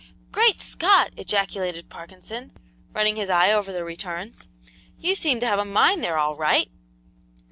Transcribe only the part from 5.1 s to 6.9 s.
seem to have a mine there, all right!"